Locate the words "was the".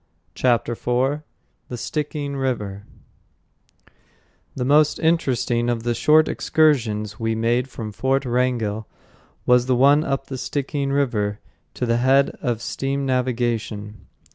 9.45-9.75